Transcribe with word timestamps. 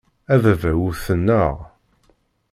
A 0.33 0.35
baba 0.43 0.71
wten-aɣ. 0.97 1.55